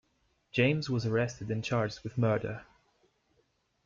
[0.51, 2.63] James was arrested and charged with murder.